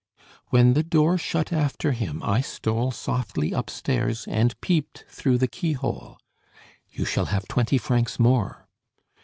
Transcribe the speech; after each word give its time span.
"When 0.47 0.73
the 0.73 0.81
door 0.81 1.19
shut 1.19 1.53
after 1.53 1.91
him, 1.91 2.23
I 2.23 2.41
stole 2.41 2.89
softly 2.89 3.53
up 3.53 3.69
stairs, 3.69 4.25
and 4.27 4.59
peeped 4.59 5.05
through 5.09 5.37
the 5.37 5.47
keyhole." 5.47 6.17
"You 6.89 7.05
shall 7.05 7.25
have 7.25 7.47
twenty 7.47 7.77
francs 7.77 8.17
more." 8.17 8.67